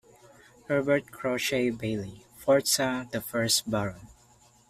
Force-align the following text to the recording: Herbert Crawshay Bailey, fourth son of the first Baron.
Herbert 0.67 1.11
Crawshay 1.11 1.69
Bailey, 1.69 2.25
fourth 2.35 2.67
son 2.67 3.01
of 3.01 3.11
the 3.11 3.21
first 3.21 3.69
Baron. 3.69 4.07